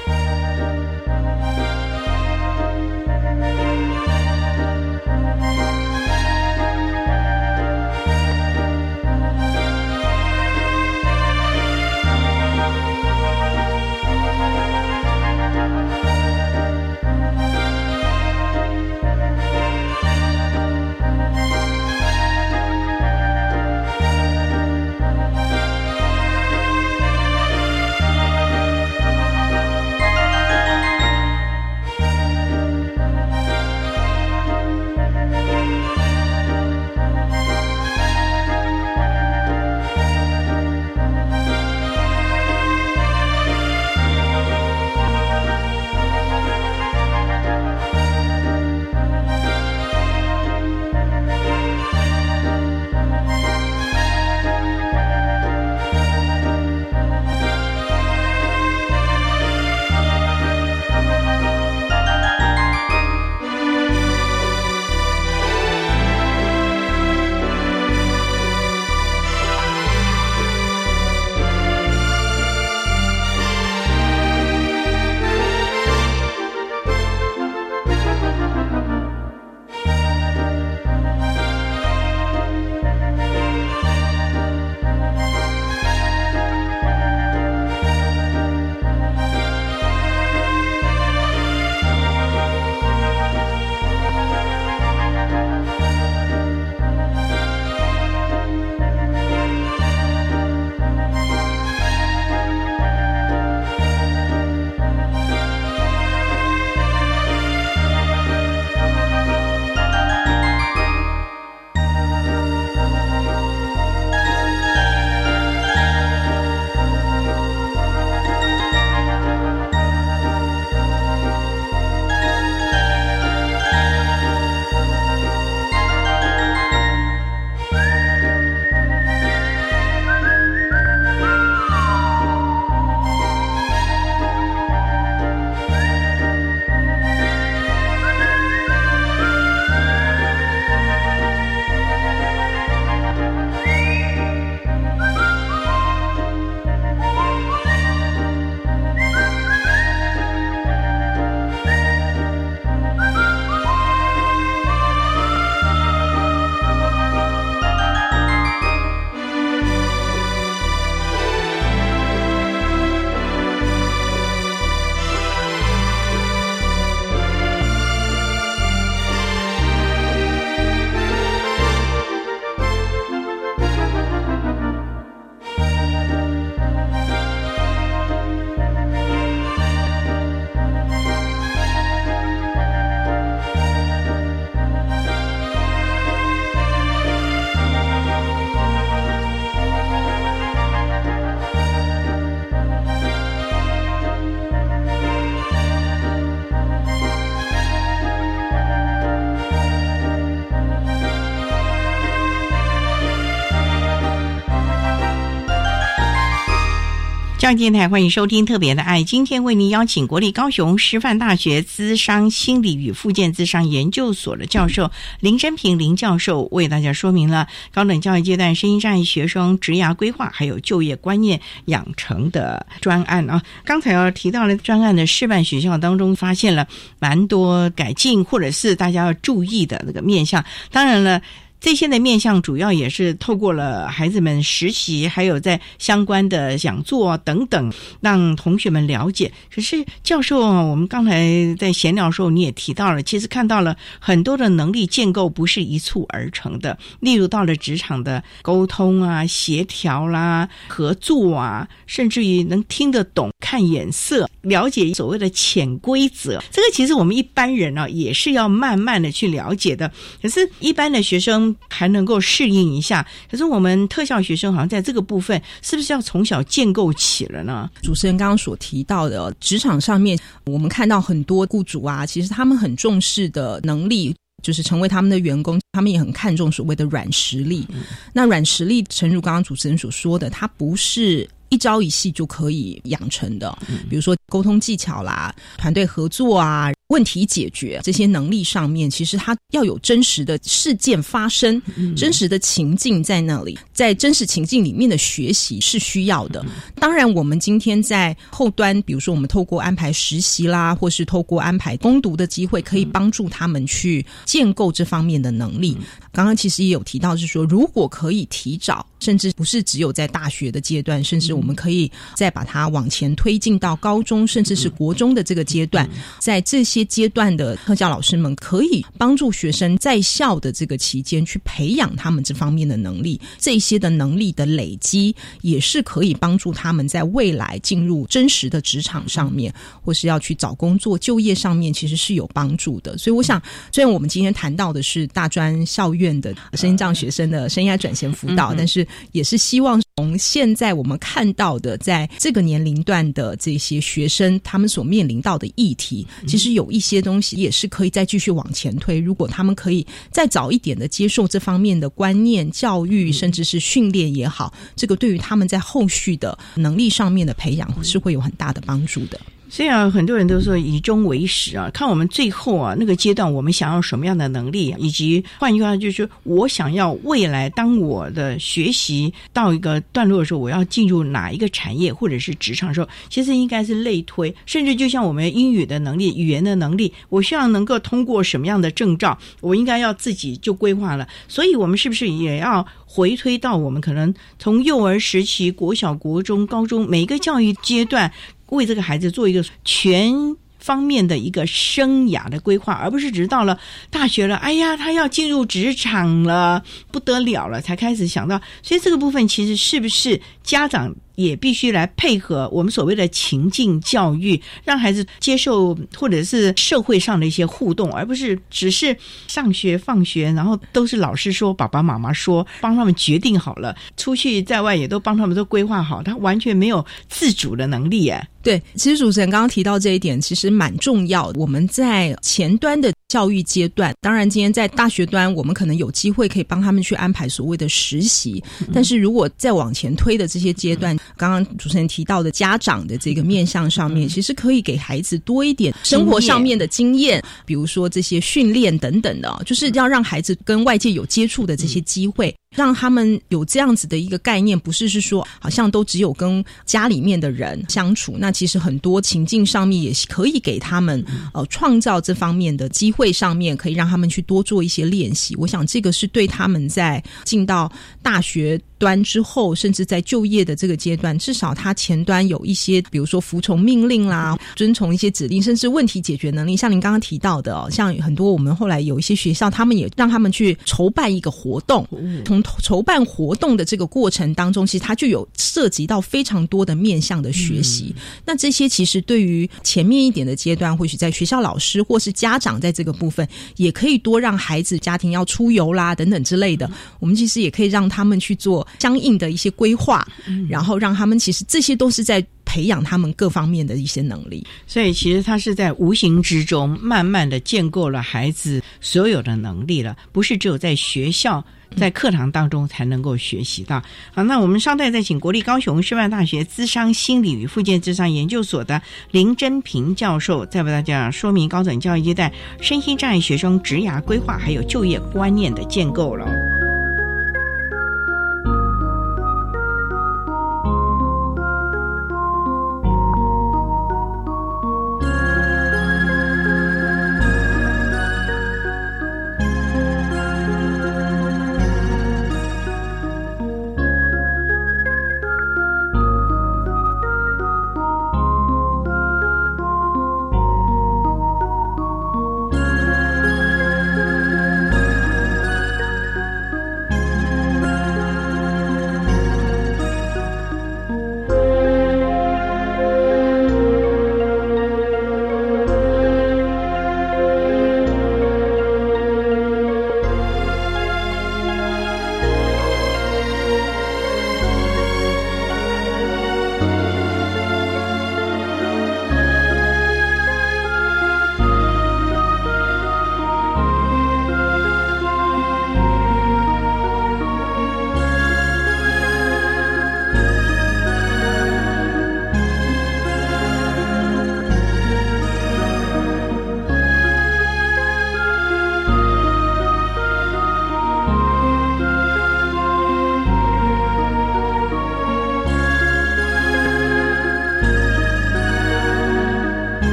[207.46, 214.90] 教育电台欢迎收听《特别的爱》，今天为您邀请国立高雄师范大学资商心理与附件资商研究所的教授
[215.20, 223.40] 林真平林教授，为大家说明了高等教育阶段身心障碍学生职涯规划还有就业观念养成的专案啊。
[223.64, 226.66] 刚才要提到了专案的示范学校当中，发现了
[226.98, 230.44] 蛮多改进或者是大家要注意的那个面向。
[230.72, 231.22] 当然了。
[231.58, 239.32] 这些的面向主要也是透过了孩子们实习，还有在相关的讲座等等，让同学们了解。
[239.52, 246.78] 可是教授，我们刚才在闲聊的时候你也提到了，其实看到了很多的能力建构不是一蹴而成的。
[247.00, 259.90] 例如到了职场的沟通啊、协调啦、合作啊，甚至于能听得懂、看眼色、了解所谓的潜规则，这个其实我们一般人呢也是要慢慢的去了解的。
[260.22, 261.45] 可是，一般的学生。
[261.68, 267.68] 还能够适应一下，可是我们特效学生好像在这个部分，是不是要从小建构起了呢？
[267.82, 277.66] 主持人刚刚所提到的职场上面，我们看到很多雇主啊，其实他们很重视的能力，就是成为他们的员工，他们也很看重所谓的软实力。
[278.12, 281.28] 那软实力，诚如刚刚主持人所说的，它不是。
[281.48, 283.56] 一朝一夕就可以养成的，
[283.88, 291.60] 比如说沟通技巧啦、团队合作啊、问题解决这些能力上面，其实它要有真实的事件发生、
[291.96, 296.44] 真实的情境在那里，在真实情境里面的学习是需要的。
[296.76, 305.76] 当然，我们今天在后端，比如说我们透过安排实习啦，或是透过安排攻读的机会，可以帮助他们去建构这方面的能力。
[306.12, 315.88] 刚刚其实也有提到，是说如果可以提早，甚至不是只有在大学的阶段，甚至我们可以再把它往前推进到高中，甚至是国中的这个阶段，
[316.18, 332.96] 在这些阶段的特教老师们可以帮助学生在校的这个期间去培养他们这方面的能力，这些的能力的累积也是可以帮助他们在未来进入真实的职场上面，或是要去找工作、就业上面，其实是有帮助的。
[332.96, 333.40] 所以，我想，
[333.72, 339.80] 虽然我们今天谈到的是大专校院的声音障学生的生涯转型辅导，但是也是希望。
[339.98, 349.00] 从现在我们看到的，在这个年龄段的这些学生，他们所面临到的议题，其实有一些东西也是可以再继续往前推。
[349.00, 359.18] 如果他们可以再早一点的接受这方面的观念、教育，甚至是训练也好，这个对于他们在后续的能力上面的培养是会有很大的帮助的。
[359.48, 381.06] 虽然很多人都说以终为始啊，看我们最后啊那个阶段，我们想要什么样的能力，以及换句话就是，我想要未来当我的学习到一个段落的时候，我要进入哪一个产业或者是职场的时候，其实应该是类推，甚至就像我们英语的能力、语言的能力，我希望能够通过什么样的证照，我应该要自己就规划了。
[381.28, 388.12] 所以，我们是不是也要回推到我们可能从幼儿时期、国小、国中、高中每一个教育阶段？
[388.50, 398.40] 为这个孩子做一个全方面的一个生涯的规划，而不是只到了大学了，哎呀，他要进入职场了，不得了了，才开始想到。
[398.62, 400.94] 所以这个部分其实是不是家长？
[401.16, 408.94] 也必须来配合我们所谓的情境教育，让孩子接受或者是社会上的一些互动，而不是只是
[409.26, 418.28] 上学放学，然后都是老师说、爸爸妈妈说，帮他们决定好了，出去在外也都帮他们都规划好，他完全没有自主的能力哎。
[418.42, 421.32] 对，其实主持人刚刚提到这一点，其实蛮重要。
[421.34, 428.40] 我们在前端的教育阶段，当然今天在大学端，我们可能有机会可以帮他们去安排所谓的实习，
[428.72, 442.34] 但是如果再往前推的这些阶段，刚刚主持人提到的家长的这个面向上面，其实可以给孩子多一点生活上面的经验，比如说这些训练等等的，就是要让孩子跟外界有接触的这些机会。
[442.54, 455.34] 让他们有这样子的一个概念，不是是说好像都只有跟家里面的人相处，那其实很多情境上面也可以给他们呃创造这方面的机会，上面可以让他们去多做一些练习。
[455.36, 457.70] 我想这个是对他们在进到
[458.02, 458.60] 大学。
[458.78, 466.54] 端之后，甚至在就业的这个阶段，至少他前端有一些，比如说服从命令啦，遵从一些指令，甚至问题解决能力。
[466.54, 471.88] 像您刚刚提到的哦，像很多我们后来有一些学校，他们也让他们去筹办一个活动。
[472.26, 477.94] 从筹办活动的这个过程当中，其实它就有涉及到非常多的面向的学习。
[478.24, 486.70] 那这些其实对于前面一点的阶段，或许在学校老师或是家长在这个部分，也可以多让孩子家庭要出游啦等等之类的。
[487.00, 488.66] 我们其实也可以让他们去做。
[488.78, 490.06] 相应的一些规划，
[490.48, 492.24] 然后让他们其实这些都是在。
[492.46, 494.46] 培养他们各方面的一些能力。
[494.68, 501.44] 所以其实他是在无形之中，慢慢的建构了孩子所有的能力了，不是只有在学校。
[501.76, 503.82] 在课堂当中才能够学习到。
[504.12, 516.26] 好，那我们稍待再请国立高雄师范大学资商心理与附件智商研究所的林真平教授，再为大家说明高等教育阶段身心障碍学生职涯规划还有就业观念的建构了。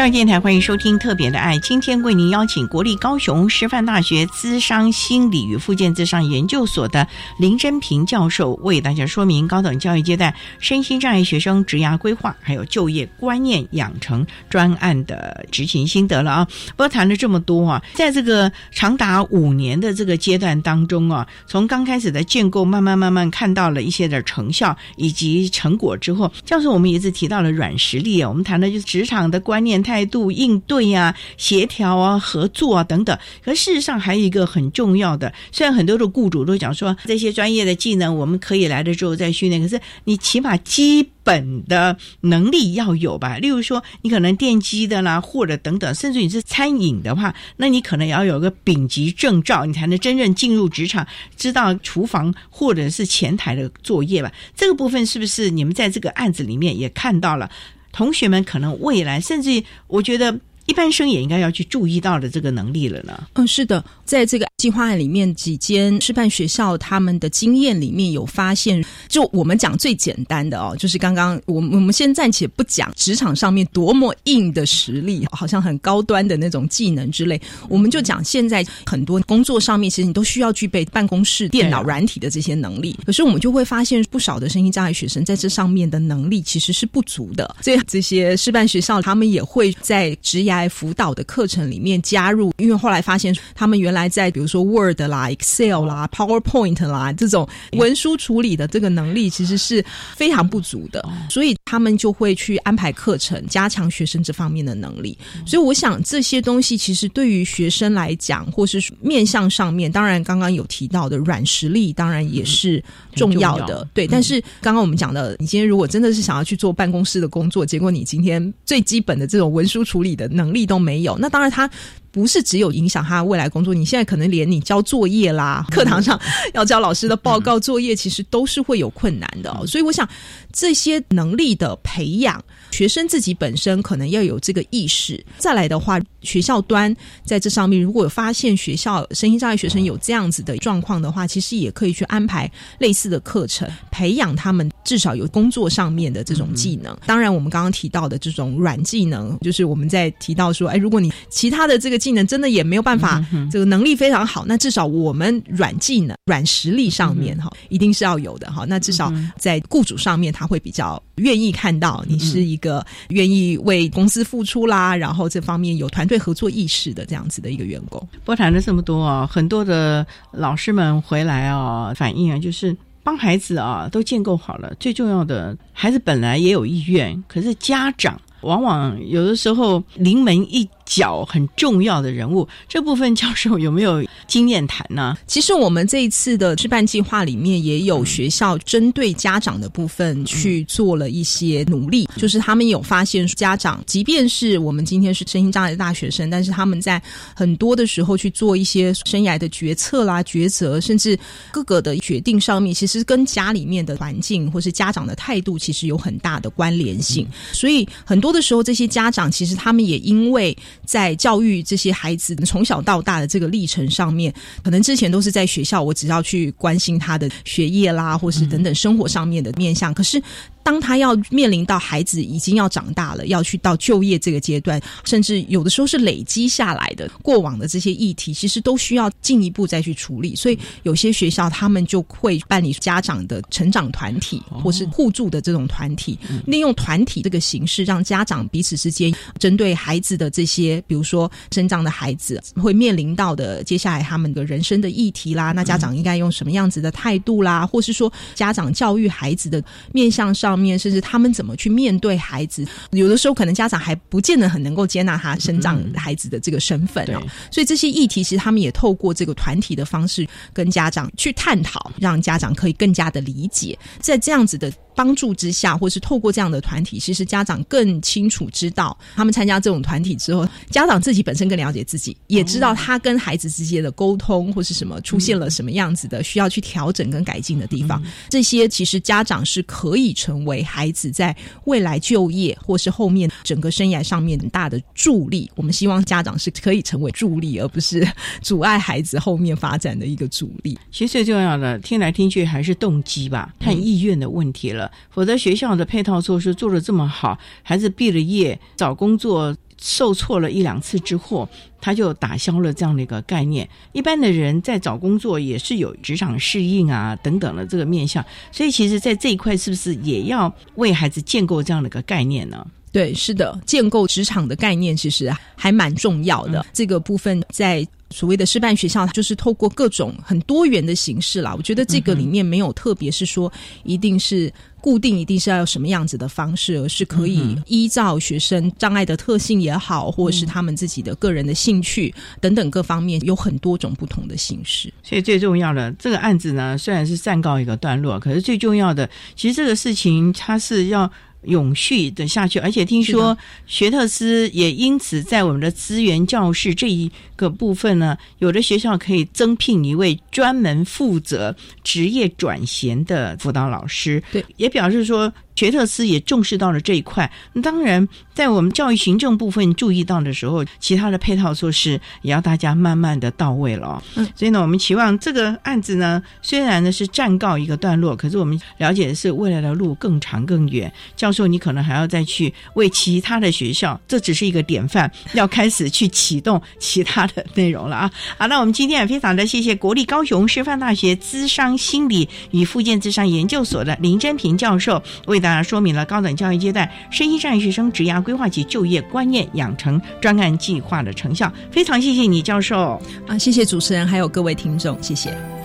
[0.00, 7.06] 教育电台欢迎收听《特别的爱》，今天为您邀请国立高雄师范大学资商心理与附件资商研究所的
[7.38, 16.48] 林真平教授，为大家说明高等教育阶段身心障碍学生职涯规划还有就业观念养成专案的执行心得了啊！
[16.68, 29.84] 不过谈了这么多啊，在这个长达五年的这个阶段当中啊，从刚开始的建构，慢慢慢慢看到了一些的成效以及成果之后，教授我们也是提到了软实力啊，我们谈的就是职场的观念。
[29.90, 43.36] 态度应对啊、协调啊、合作啊等等，可事实上还有一个很重要的，虽然很多的雇主都讲说这些专业的技能我们可以来了之后再训练，可是你起码基本的能力要有吧。
[43.38, 51.04] 例如说，你可能电机的啦，或者等等，甚至你是餐饮的话，那你可能也要有个丙级证照，你才能真正进入职场，
[51.36, 54.30] 知道厨房或者是前台的作业吧。
[54.54, 57.50] 这个部分是不是你们在这个案子里面也看到了？
[57.92, 63.26] 同学们可能未来，甚至我觉得一般生也应该要去注意到的这个能力了呢。
[63.34, 82.98] 嗯，是的，在这个计划案里面，几间师范学校他们的经验里面有发现，就我们讲最简单的哦，就是刚刚我我们先暂且不讲职场上面多么硬的实力，好像很高端的那种技能之类，我们就讲现在很多工作上面，其实你都需要具备办公室电脑软体的这些能力。
[83.06, 87.54] 可是我们就会发现，不少的身心障碍学生在这上面的能力其实是不足的。
[87.60, 99.84] 所以这些师范学校他们也会在职涯辅导的课程里面加入，因为后来发现他们原来在比如说 Word 啦、Excel 啦、PowerPoint 啦这种文书处理的这个能力，其实是
[100.16, 105.16] 非常不足的，所以他们就会去安排课程，加强学生这方面的能力。
[105.46, 112.82] 所以我想这些东西其实对于学生来讲，或是面向上面，当然刚刚有提到的软实力，当然也是
[113.14, 113.86] 重要的。
[113.92, 121.70] 对，但是刚刚我们讲的，你今天如果真的是想要去做办公室的工作，结果你今天最基本的这种文书处理的能力都没有，那当然他。
[122.10, 126.20] 不是只有影响他未来工作，你现在可能连你交作业啦，课堂上
[126.54, 129.66] 要交老师的报告作业，其实都是会有困难的。
[129.66, 130.08] 所以我想
[130.52, 132.42] 这些能力的培养，
[132.72, 135.24] 学生自己本身可能要有这个意识。
[135.38, 136.94] 再来的话，学校端
[137.24, 146.96] 在这上面如果有发现学校身心障碍学生有这样子的状况的话，其实也可以去安排类似的课程，培养他们至少有工作上面的这种技能。
[147.06, 152.00] 当然，我们刚刚提到的这种软技能，就是我们在提到说，哎，如果你其他的这个。
[152.00, 154.46] 技能真的也没有办法，这个能力非常好。
[154.48, 158.64] 那至少我们软技能、软实力上面哈，一定是要有的哈。
[158.66, 168.06] 那至少在雇主上面，他会比较愿意看到你是一个愿意为公司付出啦，然后这方面有团队合作意识的这样子的一个员工。
[168.24, 174.74] 不谈了这么多啊，很多的老师们回来啊，反映啊，就是帮孩子啊都建构好了。
[174.80, 180.68] 最重要的，孩子本来也有意愿，可是家长往往有的时候临门一。
[180.90, 185.16] 角很重要的人物，这部分教授有没有经验谈呢？
[185.28, 197.00] 其实我们这一次的置办计划里面也有学校针对家长的部分去做了一些努力，就是他们有发现家长，即便是我们今天是身心障碍的大学生，但是他们在
[197.36, 201.16] 很多的时候去做一些生涯的决策啦、抉择，甚至
[201.52, 207.24] 各个的决定上面，其实跟家里面的环境或是家长的态度其实有很大的关联性。
[207.52, 220.22] 所以很多的时候，这些家长其实他们也因为在教育这些孩子从小到大的这个历程上面，可能之前都是在学校，我只要去关心他的学业啦，或是等等生活上面的面向，可是。
[220.62, 230.36] 当他要面临到孩子已经要长大了，要去到就业这个阶段，甚至有的时候是累积下来的过往的这些议题，其实都需要进一步再去处理。
[230.36, 236.16] 所以有些学校他们就会办理家长的成长团体，或是互助的这种团体，
[236.46, 250.50] 利用团体这个形式，让家长彼此之间针对孩子的这些，比如说生长的孩子会面临到的接下来他们的人生的议题啦，那家长应该用什么样子的态度啦，或是说家长教育孩子的面向上。
[250.60, 257.22] 面，甚至他们怎么去面对孩子，有的时候可能家长还不见得很能够接纳他生长孩子的这个身份哦。
[257.50, 264.70] 所以这些议题，其实他们也透过这个团体的方式跟家长去探讨，让家长可以更加的理解，在这样子的。
[264.94, 278.02] 帮助之下，或是透过这样的团体，其实家长更清楚知道，他们参加这种团体之后，家长自己本身更了解自己，也知道他跟孩子之间的沟通或是什么出现了什么样子的需要去调整跟改进的地方。
[278.28, 281.34] 这些其实家长是可以成为孩子在
[281.64, 285.50] 未来就业或是后面整个生涯上面很大的助力。
[285.54, 288.06] 我们希望家长是可以成为助力，而不是
[288.42, 290.78] 阻碍孩子后面发展的一个阻力。
[290.90, 294.79] 其实最重要的，听来听去还是动机吧，看意愿的问题了。
[295.10, 301.48] 否则，学校的配套措施做的这么好，孩子毕了业找工作受挫了一两次之后，
[301.80, 303.68] 他就打消了这样的一个概念。
[303.92, 312.66] 一般的人在找工作也是有职场适应啊等等的这个面向，所以其实，在这一块是不是也要为孩子建构这样的一个概念呢？
[312.92, 316.64] 对，是的，建构职场的概念其实还蛮重要的。
[316.72, 317.86] 这个部分在。
[318.10, 321.54] 所谓的师范学校，就是透过各种很多元的形式啦。
[321.56, 323.50] 我觉得这个里面没有特别是说
[323.84, 334.92] 一定是固定，一定是要有什么样子的方式，而是可以依照学生障碍的特性也好，或者是他们自己的个人的兴趣等等各方面，有很多种不同的形式。
[335.02, 341.10] 所以最重要的这个案子呢，虽然是暂告一个段落，可是最重要的，其实这个事情它是要。
[341.42, 343.36] 永续的下去，而且听说
[343.66, 354.22] 学特斯也因此在我们的资源教室这一个部分呢，有的学校可以增聘一位专门负责职业转型的辅导老师。
[354.32, 355.32] 对，也表示说。
[355.56, 357.30] 学特斯也重视到了这一块，
[357.62, 358.08] 当然，
[358.40, 364.02] 在我们教育行政部分注意到的时候，其他的配套措施也要大家慢慢的到位了。
[364.16, 370.90] 嗯，所以呢，我们期望这个案子呢，虽然呢是暂告一个段落，可是我们了解的是未来的路更长更远。
[371.14, 378.10] 教授，你可能还要再去为其他的学校，这只是一个典范，要开始去启动其他的内容了啊！
[378.38, 391.52] 好，那我们今天也非常的谢谢国立高雄师范大学资商心理与附件资商研究所的林真平教授为大家说明了高等教育阶段身心障碍学生职涯规划及就业观念养成专案计划的成效。
[391.72, 393.36] 非常谢谢你，教授啊！
[393.36, 395.59] 谢谢主持人，还有各位听众，谢谢。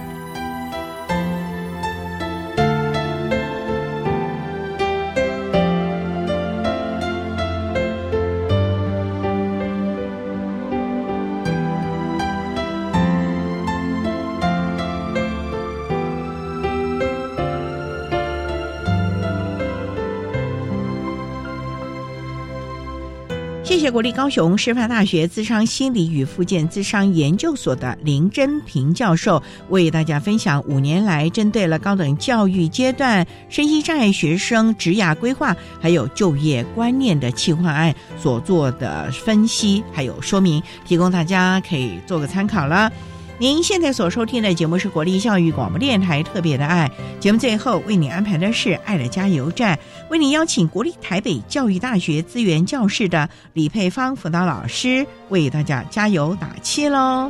[23.95, 42.91] 国立高雄师范大学资商心理与附件资商研究所的林真平教授，为大家分享五年来针对了高等教育阶段身心障碍学生职涯规划还有就业观念的企划案所做的分析还有说明，提供大家可以做个参考了。
[43.37, 49.77] 您现在所收听的节目是国立教育广播电台特别的爱节目，最后为您安排的是爱的加油站，
[50.09, 57.29] 为您邀请国立台北教育大学资源教室的李佩芳辅导老师为大家加油打气喽。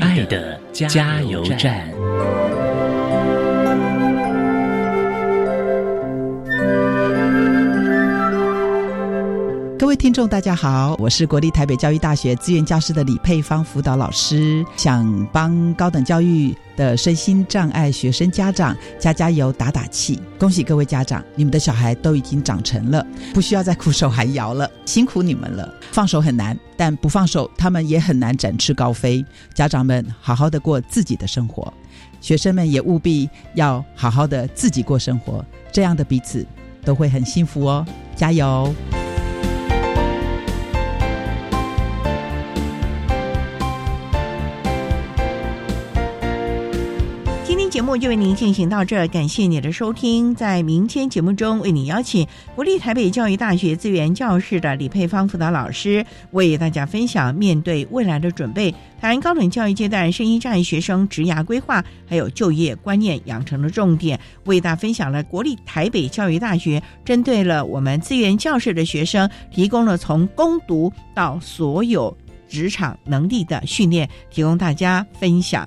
[0.00, 2.01] 爱的加油站。
[9.92, 20.18] 位听众，大家好，我是国立台北教育大学资源教师的李佩芳辅导老师，想帮高等教育的身心障碍学生家长加加油、打打气。
[20.38, 25.70] 恭喜各位家长，你们的小孩都已经长成了，不需要再苦守寒窑了，辛苦你们了。
[25.90, 29.22] 放手很难，但不放手，他们也很难展翅高飞。
[29.52, 31.70] 家长们好好的过自己的生活，
[32.18, 36.46] 学生们也务必要好好的自己过生活，这样的彼此
[36.82, 37.86] 都会很幸福哦。
[38.16, 38.74] 加油！
[47.72, 50.34] 节目就为您进行到这，感谢你的收听。
[50.34, 72.14] 在明天节目中，为你邀请国立台北教育大学资源教室的李佩芳辅导老师，为大家分享面对未来的准备，谈高等教育阶段声音障碍学生职涯规划，还有就业观念养成的重点，为大家分享了国立台北教育大学针对了我们资源教室的学生，提供了从攻读到所有
[72.46, 75.66] 职场能力的训练，提供大家分享。